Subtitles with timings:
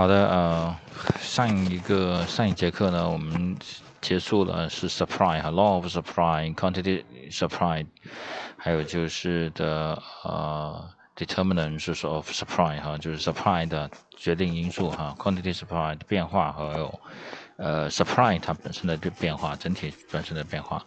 [0.00, 0.76] 好的，呃，
[1.20, 3.54] 上一个上一节课呢，我们
[4.00, 7.86] 结束了是 supply 哈，law of supply，quantity supply，
[8.56, 17.00] 还有就是的呃 determinants of supply 哈，就是 supply 的决定因素哈，quantity supply 的变化还有
[17.58, 20.82] 呃 supply 它本身的变化，整体本身的变化。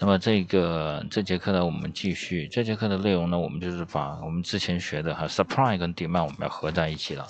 [0.00, 7.28] 那么这个这节课呢，我们继续这节课的内容呢，我们就是把我们之前学的哈 supply 跟 demand 我们要合在一起了。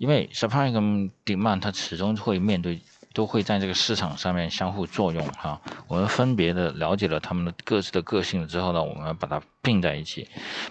[0.00, 2.80] 因为 supply 跟 demand 它始终会面对，
[3.12, 5.60] 都会在这个市场上面相互作用哈。
[5.88, 10.26] 我们分别的了解了他们的各自的个性之后呢，我们把它并在一起，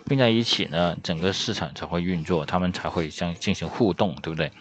[0.07, 4.51] 并在一起呢，整个市场才会运作，他们才会相进行互动，对不对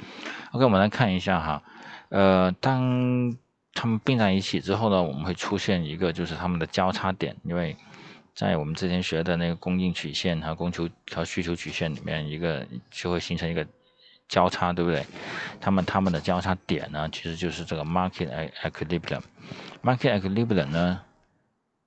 [0.52, 1.62] ？OK，我们来看一下哈，
[2.10, 3.34] 呃，当
[3.72, 7.74] 他们并在一起之后呢，我们会出现一个就是他们的交叉点，因为
[8.34, 13.66] 在我们之前学的那个供应曲线和供求和需求曲线里面，一个就会形成一个。
[14.28, 15.04] 交叉对不对？
[15.60, 19.22] 他们他们的交叉点呢，其实就是这个 market equilibrium。
[19.82, 21.00] market equilibrium 呢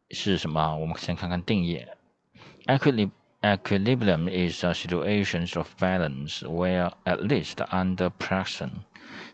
[0.09, 0.75] 是什么？
[0.77, 1.85] 我们先看看定义。
[2.65, 3.11] equilibrium
[3.42, 8.72] is a situation of balance where at least under present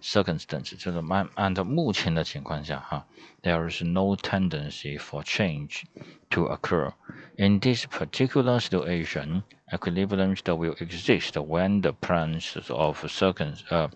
[0.00, 3.06] circumstances，就是按按照目前的情况下哈，
[3.42, 5.84] there is no tendency for change
[6.30, 6.92] to occur.
[7.36, 13.88] In this particular situation, equilibrium will exist when the plans of circum uh,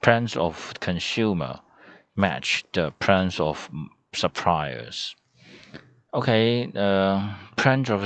[0.00, 1.60] plans of consumer
[2.14, 3.70] match the plans of
[4.12, 5.14] suppliers.
[6.17, 8.03] OK，呃，plans of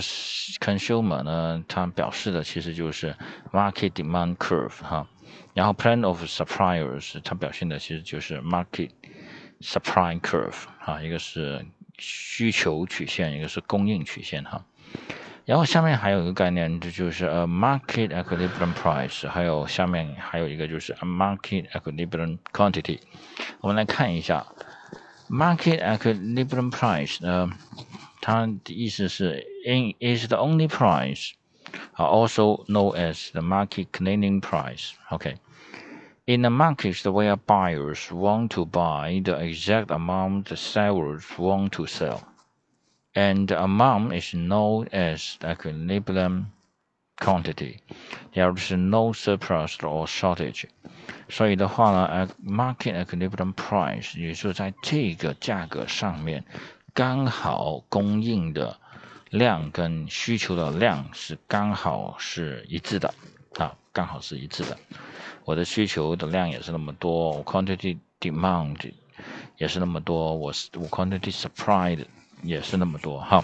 [0.59, 3.15] consumer 呢，它表示的其实就是
[3.53, 5.07] market demand curve 哈，
[5.53, 8.89] 然后 plan of suppliers 它表现的其实就是 market
[9.61, 11.65] supply curve 哈，一个是
[11.99, 14.65] 需求曲线，一个是供应曲线哈。
[15.45, 22.99] 然后下面还有一个概念，这就是呃 market equilibrium price，还有下面还有一个就是 a market equilibrium quantity。
[23.61, 24.45] 我们来看一下
[25.29, 27.49] market equilibrium price 呢，
[28.20, 31.32] 它的意思是 in is the only price，
[31.92, 39.38] 啊 also known as the market clearing price。OK。In a market where buyers want to buy the
[39.38, 42.22] exact amount the sellers want to sell
[43.14, 46.46] and the amount is known as the equilibrium
[47.20, 47.78] quantity.
[48.34, 50.64] There is no surplus or shortage.
[51.28, 56.44] 所以的话呢，market equilibrium price 也就是在这个价格上面，
[56.93, 58.77] 刚好供应的
[59.29, 63.13] 量跟需求的量是刚好是一致的
[63.57, 64.77] 啊，刚好是一致的。
[65.45, 68.93] 我的需求的量也是那么多，quantity demand
[69.57, 72.05] 也是那么多，我我 quantity supply 的。
[72.43, 73.43] 也是那么多哈，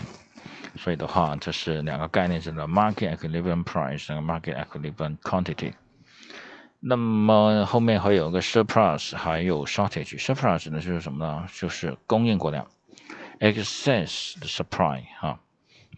[0.76, 5.74] 所以的话，这是两个概念，是的，market equilibrium price 和 market equilibrium quantity。
[6.80, 10.20] 那么后面还有个 surplus，还有 shortage。
[10.20, 11.48] surplus 呢就是什么呢？
[11.54, 12.66] 就是供应过量
[13.41, 15.39] ，excess supply 哈，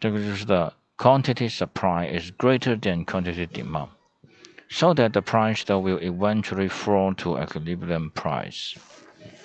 [0.00, 7.38] 这个就是的 quantity supply is greater than quantity demand，so that the price will eventually fall to
[7.38, 8.74] equilibrium price。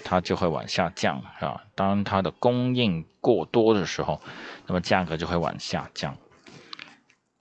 [0.04, 1.66] 它就会往下降，是吧？
[1.76, 4.22] 当它的供应过多的时候，
[4.66, 6.18] 那么价格就会往下降。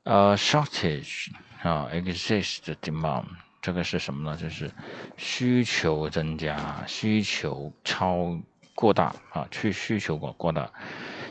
[0.02, 1.28] 呃，shortage
[1.62, 3.24] 啊，exist demand
[3.62, 4.36] 这个是什么呢？
[4.36, 4.70] 就是
[5.16, 8.38] 需求增加，需求超
[8.75, 10.69] 过大啊，去需求过过大，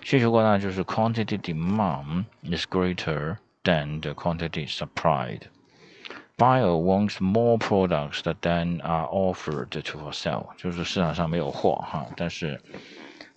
[0.02, 5.42] 需求过大就是 quantity demand is greater than the quantity supplied。
[6.38, 12.60] Buyer wants more products than are offered to for sell，就是市场上没有货哈，但是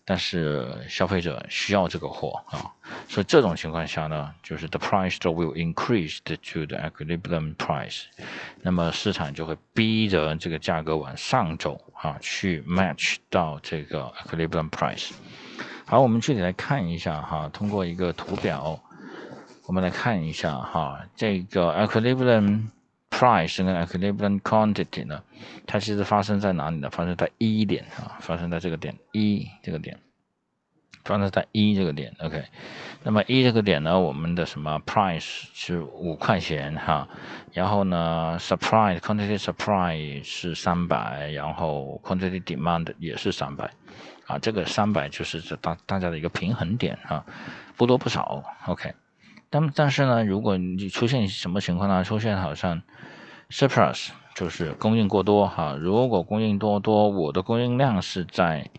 [0.08, 2.72] 但是消费者需要这个货啊，
[3.10, 8.04] 所以这种情况下呢，就是 the price will increase to the equilibrium price，
[8.62, 15.10] 那么市场就会逼着这个价格往上走啊，去 match 到这个 equilibrium price。
[15.86, 18.80] 好，我们具体来看一下哈，通过一个图表，
[19.66, 22.68] 我们来看一下哈，这个 equilibrium。
[23.18, 25.24] Price 跟 equilibrium quantity 呢，
[25.66, 26.90] 它其实发生在哪里呢？
[26.90, 29.98] 发生在一点啊，发生在这个点一这个点，
[31.06, 32.14] 发生在一这个点。
[32.20, 32.44] OK，
[33.04, 37.08] 那么一这个点呢，我们的什么 price 是五块钱哈，
[37.54, 43.72] 然后呢，supply quantity supply 是三百，然后 quantity demand 也是三百，
[44.28, 47.26] 啊，这个三百就是这大大家的一个平衡点啊，
[47.78, 48.44] 不多不少。
[48.68, 48.94] OK。
[49.56, 52.04] 但但是呢，如果你出现什么情况呢？
[52.04, 52.82] 出现好像
[53.50, 55.78] surplus 就是供应过多哈。
[55.80, 58.70] 如果供应多多，我的供应量是在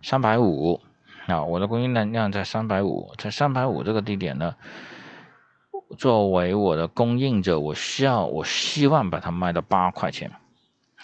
[0.00, 0.80] 三百五
[1.26, 4.54] 啊，我的供应量量在三百五，在三百五这个地点呢，
[5.98, 10.30] 作为我的供应者，我需要我希望把它卖到八块钱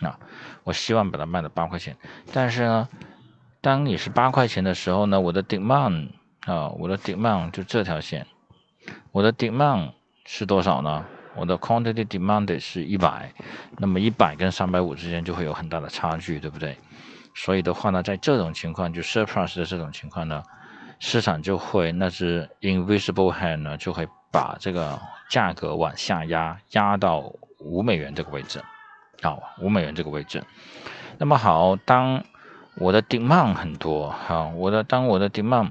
[0.00, 0.20] 啊，
[0.62, 1.97] 我希望把它卖到八块钱，
[2.32, 2.88] 但是呢，
[3.61, 6.11] 当你是八块钱的时候呢，我的 demand
[6.47, 8.25] 啊，我的 demand 就这条线，
[9.12, 9.93] 我的 demand
[10.25, 11.05] 是多少呢？
[11.34, 13.32] 我的 quantity demanded 是一百，
[13.78, 16.76] 那么一百跟三百五之间就会有很大的差距，对不对？
[17.34, 20.43] 所以的话呢，在这种情况，就 surplus 的这种情况呢，
[20.99, 25.00] 市场就会那只 invisible hand 呢，就会把这个
[25.31, 28.60] 价格往下压，压到五美元这个位置，
[29.22, 30.43] 好，五美元这个位置。
[31.19, 32.25] 那么好，当
[32.75, 35.70] 我的 demand 很多，哈，我的当我的 demand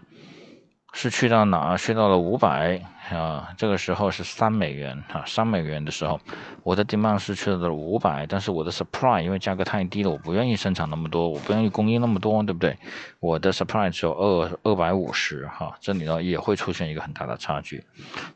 [1.00, 1.78] 是去到哪？
[1.78, 2.82] 去到了五百。
[3.12, 6.20] 啊，这个时候是三美元啊，三美元的时候，
[6.64, 12.76] 我的 demand 是去了五百，但是我的 supply 因为价格太低了，我不愿意生产那么多，我不愿意供应那么多，对不对？
[13.20, 17.84] 我的 supply 只有二二百五十哈，这里呢也会出现一个很大的差距，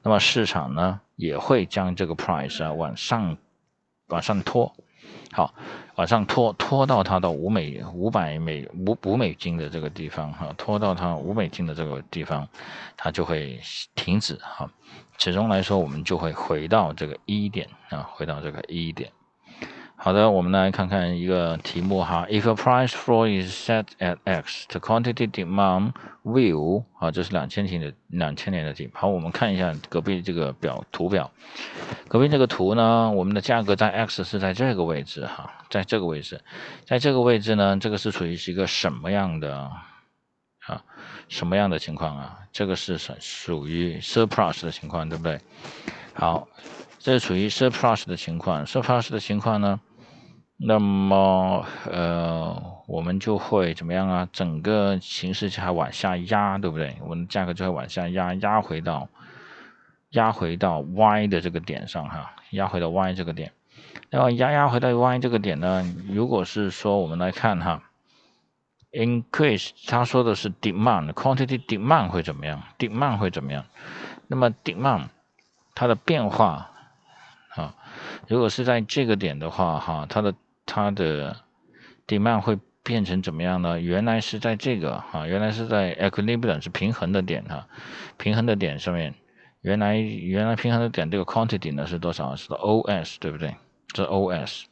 [0.04, 3.36] 那么市场呢也会将这个 price 啊往上
[4.08, 4.72] 往上拖。
[5.34, 5.54] 好，
[6.02, 12.48] 往上拖，拖到它到五美五百美五五美金的这个地方哈，拖到它五美金的这个地方，
[12.98, 13.60] 它就会
[13.94, 14.68] 停止哈。
[15.20, 19.12] 始终来说，我们就会回到这个一点啊，回到这个一点。
[20.04, 22.26] 好的，我们来看看一个题目哈。
[22.28, 25.92] If a price floor is set at X, the quantity demand
[26.24, 28.90] will 啊，这是两千年的两千年的题。
[28.94, 31.30] 好，我们看一下隔壁这个表图表。
[32.08, 36.42] 隔壁这个图呢，我们的价格在 X 是在这个位置哈，在这个位置，
[36.84, 39.56] 在这个位置呢，这个是处于是一个什么样的
[40.66, 40.84] 啊？
[41.28, 42.40] 什么样的情况啊？
[42.52, 45.40] 这个是属属于 surplus 的情况，对不对？
[46.16, 46.48] 好，
[46.98, 49.80] 这是处于 surplus 的情况，surplus 的情况呢？
[50.64, 54.30] 那么，呃，我们就会怎么样啊？
[54.32, 56.96] 整个形势就还往下压，对不对？
[57.02, 59.10] 我们价格就会往下压，压回到，
[60.12, 63.52] 压回到 Y 的这个点上哈，压回到 Y 这个点。
[64.12, 65.84] 那么压压回到 Y 这个点呢？
[66.08, 67.82] 如果是说我们来看哈
[68.92, 73.66] ，increase，他说的是 demand，quantity demand 会怎么样？demand 会怎么样？
[74.28, 75.06] 那么 demand
[75.74, 76.70] 它的变化
[77.56, 77.74] 啊，
[78.28, 80.36] 如果是在这个点的话哈，它的
[80.66, 81.38] 它的
[82.08, 83.80] demand 会变成怎么样呢？
[83.80, 87.68] 原来是在这个哈，原来是在 equilibrium 是平衡的点哈，
[88.18, 89.14] 平衡的点上面，
[89.62, 92.36] 原来原来平衡的点这个 quantity 呢是多少？
[92.36, 93.56] 是 OS 对不对？
[93.94, 94.64] 是 OS。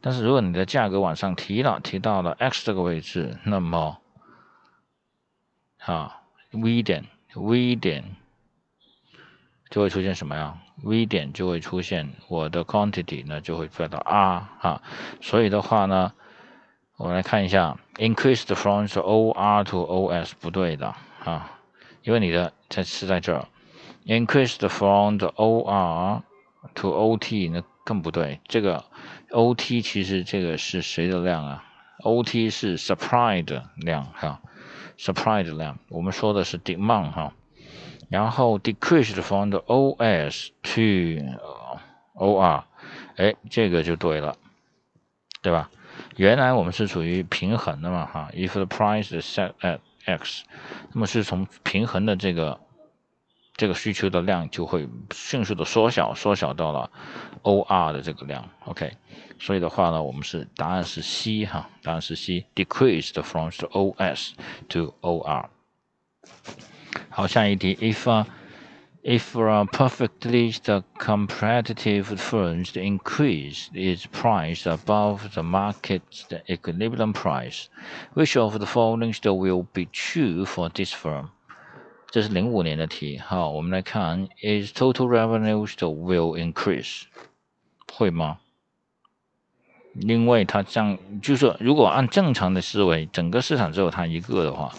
[0.00, 3.98] 但是如果你的价格往上提了，提到了 X 这个位置，那么
[5.78, 6.20] 啊
[6.50, 8.16] V 点 V 点
[9.74, 14.80] 就会出现什么呀？V 点就会出现，我的 quantity 呢就会变到 R 哈，
[15.20, 16.12] 所以的话呢，
[16.96, 20.94] 我们来看一下，increased from OR to OS 不对的
[21.24, 21.58] 啊，
[22.04, 23.48] 因为你的在是在这儿
[24.06, 26.22] ，increased from the OR
[26.74, 28.84] to OT 那更不对，这个
[29.30, 31.64] OT 其实这个是谁的量啊
[32.04, 34.40] ？OT 是 supply 的量哈
[34.96, 37.32] ，supply 的量，我们说的是 demand 哈。
[38.08, 41.22] 然后 decreased from the OS to
[42.14, 42.64] OR，
[43.16, 44.36] 哎，这个就对了，
[45.42, 45.70] 对吧？
[46.16, 50.44] 原来我们是处于平衡的嘛，哈，if the price is set at X，
[50.92, 52.60] 那么是从平衡的这个
[53.56, 56.90] 这个需求的量就会迅速的缩小，缩小到了
[57.42, 58.92] OR 的这个量，OK，
[59.40, 64.32] 所以的话呢，我们是答案是 C 哈，答案是 C，decreased from the OS
[64.68, 65.48] to OR。
[67.09, 68.25] 好，下一题，if uh,
[69.03, 77.65] if uh, perfectly the competitive firms increase its price above the market's equilibrium price,
[78.13, 81.29] which of the following still will be true for this firm？
[82.11, 83.19] 这是零五年的题。
[83.19, 87.03] 好，我们来看，is total revenue still will increase？
[87.93, 88.39] 会吗？
[89.95, 94.73] 因为它这样，就是说，如果按正常的思维，整个市场只有它一个的话。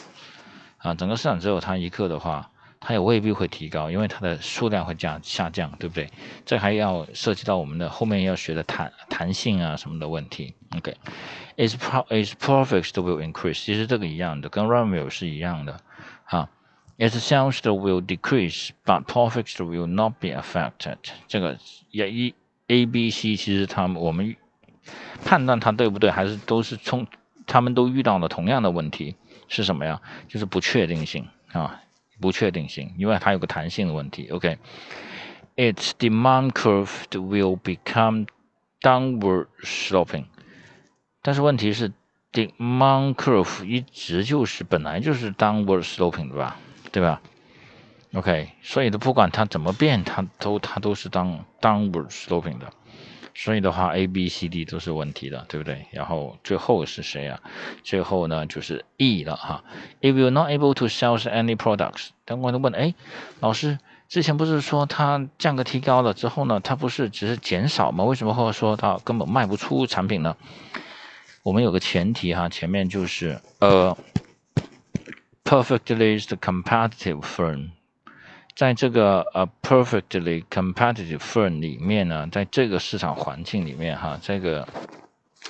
[0.85, 6.11] 啊，整个市场只有它一个的话，它也未必会提高，因为它的数量会降下降，对不对？
[6.45, 10.53] 这还要涉及到我们的后面要学的弹弹性啊什么的问题。
[10.77, 15.81] OK，its pro its profits will increase，其实这个一样的，跟 revenue 是一样的。
[16.23, 16.49] 哈
[16.99, 20.97] ，is sales will decrease，but profits will not be affected。
[21.27, 21.57] 这个
[21.89, 22.35] 也一
[22.67, 24.35] A、B、C，其实他们我们
[25.23, 27.07] 判断它对不对，还是都是从
[27.47, 29.15] 他们都遇到了同样的问题。
[29.47, 30.01] 是什么呀？
[30.27, 31.81] 就是不确定性啊，
[32.19, 34.27] 不确定性，因为它有个弹性的问题。
[34.29, 38.27] OK，its demand curve will become
[38.81, 40.25] downward sloping，
[41.21, 41.91] 但是问题是
[42.31, 46.57] ，demand curve 一直就是本来就是 downward sloping 的吧，
[46.91, 47.21] 对吧
[48.13, 52.71] ？OK，所以的不管它怎么变，它都它都是当 downward sloping 的。
[53.37, 55.85] 所以的话，A、B、C、D 都是问题的，对不对？
[55.91, 57.41] 然后最后是谁啊？
[57.83, 59.61] 最后呢就是 E 了哈。
[59.99, 62.93] If you're not able to sell any products，等我都问，哎，
[63.41, 63.77] 老师
[64.07, 68.05] 之前不是说它价格提高了之后呢，它不是只是减少吗？
[68.05, 70.37] 为什么会说它根本卖不出产品呢？
[71.43, 73.97] 我们有个前提哈，前面就是呃
[75.43, 77.71] ，perfectly competitive firm。
[78.55, 84.65] 在这个呃 perfectly competitive firm 里面呢，在这个市场环境里面哈，这个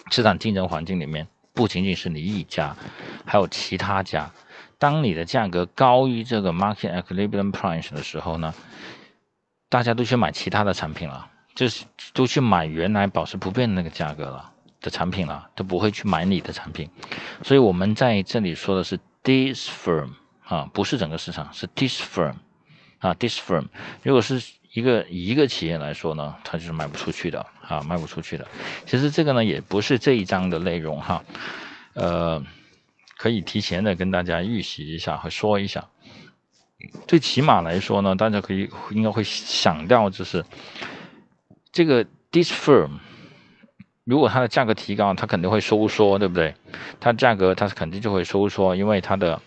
[0.09, 2.75] 市场竞争环境里面，不仅仅是你一家，
[3.23, 4.31] 还有其他家。
[4.79, 8.53] 当你的价格高于这个 market equilibrium price 的时候呢，
[9.69, 16.89] 大家都去买其他的产品了，就是都去买原来保持不变的那个价格了的产品了，都不会去买你的产品。
[17.43, 20.09] 所以我们在这里说的是 this firm
[20.43, 22.33] 啊，不是整个市场，是 this firm。
[23.05, 23.65] 啊，this firm
[24.01, 24.41] 如果是
[24.73, 28.47] 一个一个企业来说呢，它就是卖不出去的啊，卖不出去的。
[28.87, 31.23] 其实这个呢也不是这一章的内容哈，
[31.93, 32.43] 呃，
[33.17, 35.85] 可以提前的跟大家预习一下和说一下。
[37.07, 40.43] 最起码来说呢，大家可以应该会想到就是
[41.71, 42.97] 这个 this firm，
[44.03, 46.55] 如果它的价格提高，它肯定会收缩，对不对？
[46.99, 49.39] 它价格它肯定就会收缩，因为它的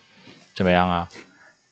[0.55, 1.09] 怎么样啊？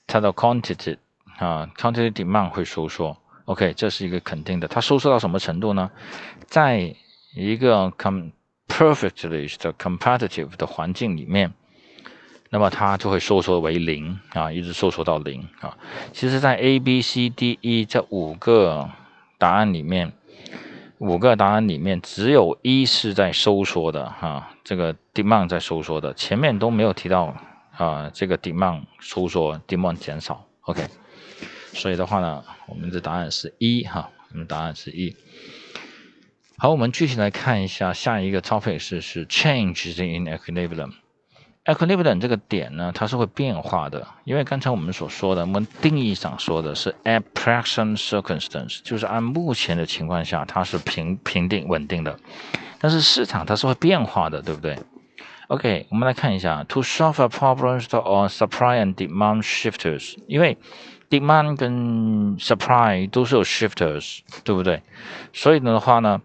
[0.06, 0.98] 它的 quantity。
[1.38, 3.16] 啊，quantity demand 会收缩
[3.46, 4.68] ，OK，这是一个肯定的。
[4.68, 5.90] 它收缩到什么程度呢？
[6.48, 6.96] 在
[7.36, 8.30] 一个 com
[8.68, 11.54] perfectly 的 competitive 的环境里面，
[12.50, 15.78] 那么它就会收缩为零啊，一直收缩到零啊。
[16.12, 18.90] 其实，在 A、B、C、D、E 这五个
[19.38, 20.12] 答案里面，
[20.98, 27.36] 五个答案里面只有一是在收缩的哈，这个 demand 在收缩的，前面都没有提到
[27.78, 30.88] 啊，这个 demand 收缩，demand 减少，OK。
[31.74, 35.16] 所以的话呢，我们的答案是一哈，我们答案是一。
[36.58, 40.94] 好，我们具体来看一下下一个 topic 是是 change in equilibrium。
[41.66, 52.18] equilibrium 这个点呢，它是会变化的，因为刚才我们所说的，我们定义上说的是 at present circumstance，就是按目前的情况下，它是平平定稳定的。
[52.80, 54.80] 但是市场它是会变化的，对不对
[55.49, 60.57] ？OK，我们来看一下，to solve a problems on supply and demand shifters，因为
[61.11, 64.83] demand 跟 supply 都是有 shifters，对不对？
[65.33, 66.23] 所以的话呢，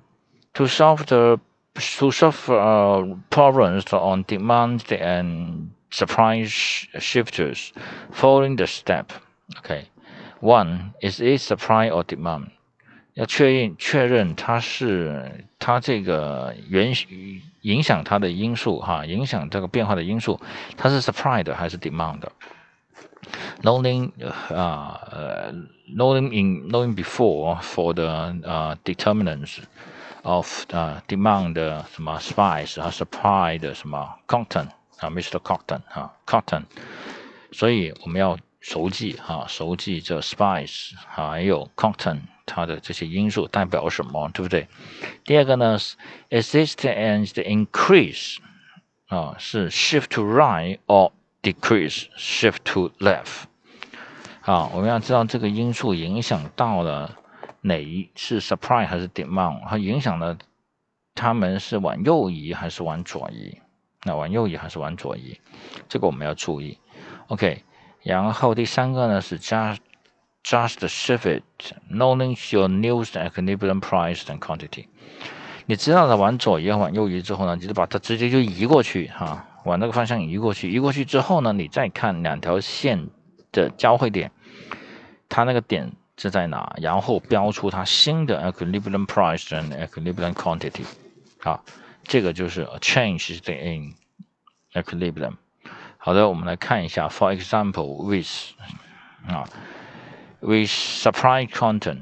[0.54, 1.40] to solve the
[1.74, 7.72] to solve uh, problems on demand and supply shifters,
[8.12, 9.08] following the step.
[9.62, 9.86] Okay,
[10.40, 12.52] one is it supply or demand？
[13.15, 16.93] 要确认确认它是它这个原
[17.61, 20.41] 影响它的因素哈，影响这个变化的因素，
[20.77, 22.33] 它是 supply 的还是 demand 的
[23.63, 29.59] ？knowing uh, uh, knowing in knowing before for the uh, determinants
[30.23, 31.55] of uh, demand
[31.93, 35.39] 什么 spice 和 supply 的什么 cotton 啊，Mr.
[35.39, 36.63] Cotton 啊，cotton，
[37.53, 44.69] 所以我们要熟记哈，熟记这 spice 还有 cotton 它的这些因素代表什么，对不对？
[45.25, 45.79] 第二个呢
[46.31, 48.39] ，exist and increase
[49.09, 53.45] 啊，是 shift to right or decrease shift to left。
[54.41, 57.19] 好，我们要知道这个因素影响到了
[57.61, 60.37] 哪一是 supply 还是 demand，它影响了
[61.15, 63.59] 他们是往右移还是往左移？
[64.05, 65.39] 那往右移还是往左移？
[65.89, 66.79] 这个我们要注意。
[67.29, 67.63] OK，
[68.03, 69.79] 然后第三个呢是 just
[70.45, 74.87] just shift it，knowing your news equilibrium price and quantity。
[75.67, 79.47] 你知道了往左移往右移之后呢，你就把它直接就移过去哈。
[79.65, 83.09] 往那个方向移过去，移过去之后呢，你再看两条线
[83.53, 84.33] 的交汇点，
[85.29, 86.75] 它那个点是在哪？
[86.79, 90.85] 然后标出它新的 equilibrium price and equilibrium quantity，
[91.43, 91.63] 啊，
[92.03, 93.95] 这个就是 a change in
[94.73, 95.35] equilibrium。
[95.97, 98.55] 好的，我们来看一下，for example，with
[99.29, 99.49] 啊
[100.42, 102.02] ，with supply content。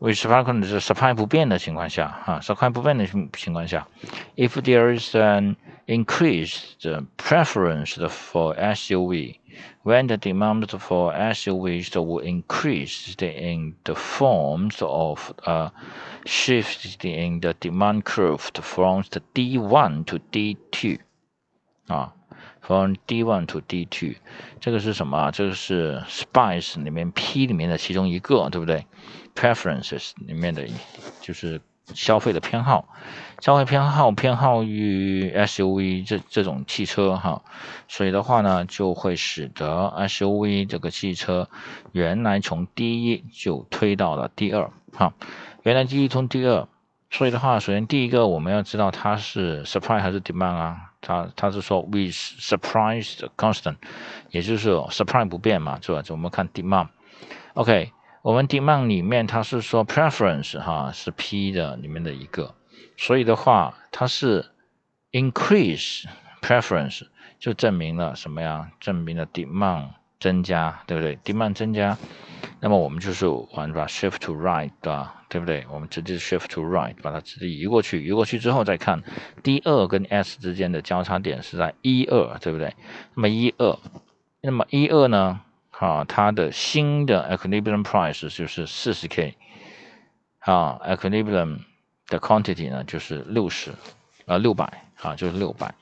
[0.00, 3.88] 为 supply 可能是 supply 不变的情况下，哈，supply 不变的情情况下，
[4.36, 6.76] if there is an increased
[7.16, 9.38] preference for SUV,
[9.84, 15.72] when the demand for SUVs will increase in the forms of a
[16.26, 20.98] shift in the demand curve from the D1 to D2，
[21.88, 22.12] 啊。
[22.61, 24.17] From D1 to D2，
[24.59, 25.31] 这个是什么啊？
[25.31, 28.85] 这个是 Spice 里面 P 里面的其中一个，对不对
[29.35, 30.67] ？Preferences 里面的
[31.21, 31.61] 就是
[31.93, 32.87] 消费的偏好，
[33.39, 37.41] 消费偏好偏好于 SUV 这这种汽车哈，
[37.87, 41.49] 所以的话呢，就会使得 SUV 这个汽车
[41.91, 45.13] 原来从第一就推到了第二哈，
[45.63, 46.67] 原来第一从第二
[47.13, 50.93] 所以的话，首先第一个我们要知道它是 supply 还是 demand 啊？
[51.01, 53.03] 它它是说 with supply
[53.35, 53.75] constant，
[54.29, 56.01] 也就是 supply 不变嘛，是吧？
[56.01, 56.87] 就我们看 demand。
[57.53, 57.91] OK，
[58.21, 62.55] 我们 demand 里面它是说 preference 哈是 P 的里面的一个，
[62.95, 64.45] 所以的话它是
[65.11, 66.05] increase
[66.41, 67.01] preference
[67.39, 68.71] 就证明了什么呀？
[68.79, 69.89] 证明了 demand
[70.21, 71.97] 增加，对不对？demand 增加，
[72.61, 75.09] 那么我们就是玩把 shift to right 的。
[75.31, 75.65] 对不对？
[75.71, 79.01] 我们直接 shift to right，把它直接移过去，移过去之后再看
[79.41, 82.75] D 二跟 S 之间的交叉点是在一二，对不对？
[83.15, 83.79] 那么一二，
[84.41, 85.39] 那么一二呢？
[85.69, 89.37] 好，它的新的 equilibrium price 就是四十 K，
[90.39, 91.59] 啊，equilibrium
[92.07, 93.71] 的 quantity 呢就是六十，
[94.25, 95.73] 啊，六百，啊，就是六百，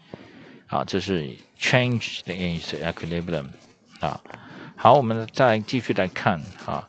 [0.68, 1.28] 啊，这是
[1.60, 3.48] change in equilibrium，
[4.01, 4.21] 啊，
[4.77, 6.89] 好，我们再继续来看，啊。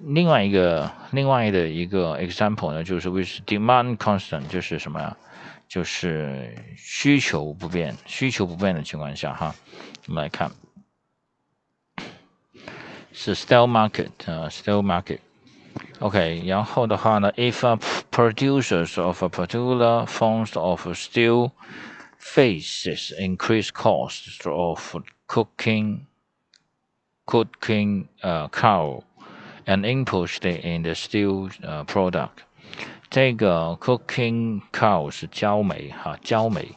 [0.00, 5.16] 另外一个另外的一个 example 呢，就是 with demand constant，就是什么呀？
[5.68, 9.54] 就是需求不变，需求不变的情况下，哈，
[10.08, 10.50] 我们来看
[13.12, 17.78] 是 still market 啊，still market。OK，然后的话呢，if a
[18.10, 21.52] producers of a particular forms of steel
[22.20, 24.96] faces increased costs of
[25.26, 26.00] cooking
[27.26, 32.30] cooking 呃 cow。and input in the steel 呃 product。
[33.08, 36.68] 这个 cooking coal 是焦煤哈，焦煤，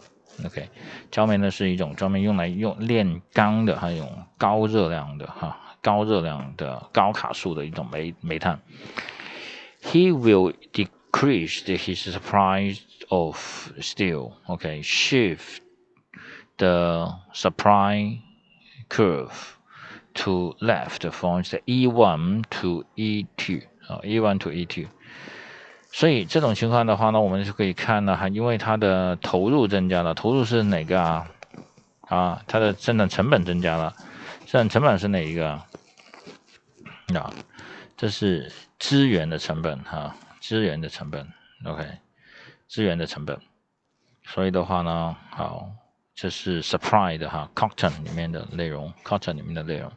[0.46, 0.70] OK，
[1.10, 4.08] 焦煤呢是一种专门用来用炼钢的，还有
[4.38, 8.60] 高热量的哈，高热量的高卡数的一种煤煤炭。
[9.82, 12.80] He will decrease his supply
[13.10, 13.38] of
[13.80, 14.34] steel.
[14.48, 15.60] Okay, shift
[16.58, 18.20] the supply
[18.90, 19.56] curve
[20.25, 24.89] To left from the E1 to E2 啊，E1 to E2，
[25.93, 31.27] 所以这种情况的话呢，我们就可以看到哈，因为它的投入增加了，投入是哪个啊？
[32.09, 33.95] 啊，它的生产成本增加了，
[34.47, 35.51] 生产成本是哪一个？
[37.15, 37.33] 啊，
[37.97, 41.27] 这是资源的成本哈，资源的成本
[41.65, 41.85] ，OK，
[42.67, 43.39] 资源的成本，
[44.25, 45.71] 所以的话呢，好。
[46.21, 49.89] 这是 supply 的哈，cotton 里面的内容，cotton 里面的内容，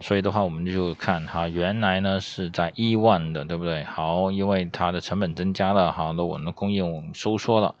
[0.00, 3.84] 所以的话我们就看哈，原来呢是在 E 万的，对不对？
[3.84, 7.76] 好，因为它的成本增加了，好，那我们的供应收缩了，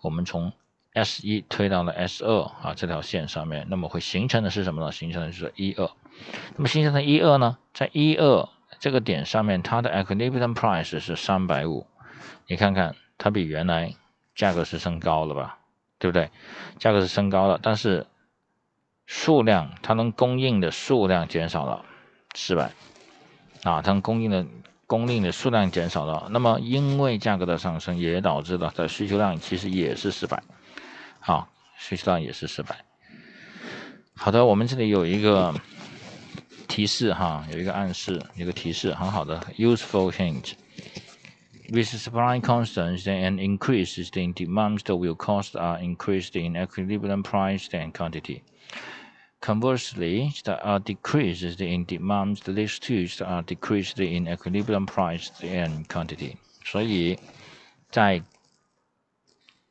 [0.00, 0.52] 我们从
[0.94, 4.90] S 一推到了 S 二啊这条线上面，那么会形成的是什么呢？
[4.90, 5.88] 形成的是一二，
[6.56, 8.48] 那么形成的一二呢，在一二
[8.80, 11.86] 这个点上面，它的 equilibrium price 是三百五，
[12.48, 13.94] 你看看它比原来
[14.34, 15.57] 价格是升高了吧？
[15.98, 16.30] 对不对？
[16.78, 18.06] 价格是升高了，但是
[19.06, 21.84] 数量它能供应的数量减少了
[22.34, 22.72] 四百
[23.64, 24.46] 啊，它能供应的
[24.86, 26.28] 供应的数量减少了。
[26.30, 30.42] 那么因为价格的上升，也导致了它的需求量其实也是四百，
[31.20, 32.84] 好，需求量也是四百。
[34.14, 35.54] 好的，我们这里有一个
[36.68, 40.52] 提示哈，有一个暗示，一个提示，很好的 useful hint。
[41.71, 48.43] With supply constants and increases in demand will cost are increased in equilibrium price and quantity.
[49.39, 56.37] Conversely, there are decreases in demand, these two are decreased in equilibrium price and quantity.
[56.63, 57.17] 所以，
[57.89, 58.21] 在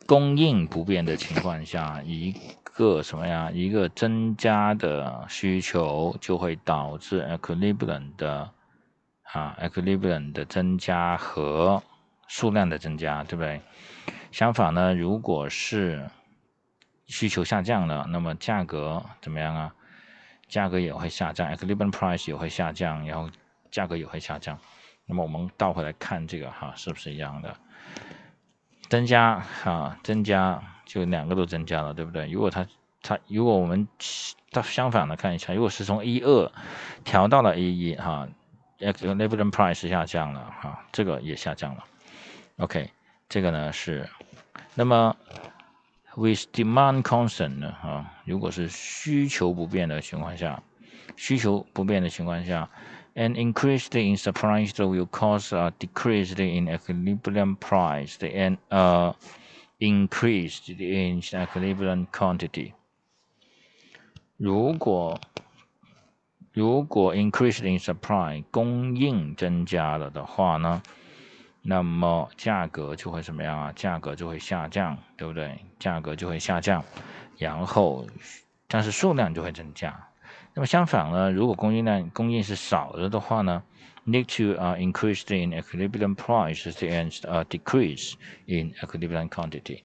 [0.07, 3.51] 供应不变的情况下，一个什么呀？
[3.53, 8.51] 一个增加的需求就会导致 equilibrium 的
[9.34, 11.84] 啊，equilibrium 的增加和
[12.28, 13.62] 数量的增加，对不对？
[14.32, 16.10] 相反呢，如果是
[17.08, 19.74] 需求下降了，那么价格怎么样啊？
[20.48, 23.30] 价格也会下降，equilibrium price 也会下降，然后
[23.70, 24.58] 价格也会下降。
[25.06, 27.56] 那么我们倒回来看这个哈，是不是一样的？
[28.90, 32.30] 增加哈，增加就两个都增加了，对不对？
[32.32, 32.66] 如果它
[33.02, 33.88] 它如果我们
[34.52, 36.52] 它相反的看一下，如果是从一二
[37.04, 38.28] 调到了一一哈。
[38.79, 41.85] equilibrium price 下降了哈，这个也下降了。
[42.57, 42.91] OK，
[43.29, 44.09] 这个呢是，
[44.75, 45.17] 那么
[46.17, 50.63] with demand constant 呢啊，如果是需求不变的情况下，
[51.17, 52.69] 需求不变的情况下，
[53.15, 59.15] an increase in supply will cause a decrease in equilibrium price and uh
[59.79, 62.73] increase in equilibrium quantity。
[64.37, 65.21] 如果
[66.58, 70.82] 如果 increase in supply 供应增加了的话呢，
[71.62, 73.72] 那么价格就会怎么样啊？
[73.74, 75.56] 价格就会下降，对不对？
[75.78, 76.84] 价格就会下降，
[77.38, 78.08] 然后
[78.68, 80.08] 但是数量就会增加。
[80.56, 83.62] 那么相反呢，如果供应量供应是少了的话呢
[84.08, 88.14] ，need to 啊 increase in equilibrium price and 啊 decrease
[88.48, 89.76] in equilibrium quantity。